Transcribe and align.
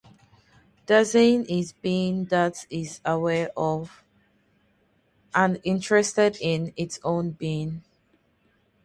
Dasein 0.87 1.45
is 1.47 1.73
Being 1.73 2.25
that 2.25 2.65
is 2.71 3.01
aware 3.05 3.51
of, 3.55 4.03
and 5.35 5.61
interested 5.63 6.39
in, 6.41 6.73
its 6.75 6.99
own 7.03 7.29
Being. 7.33 7.83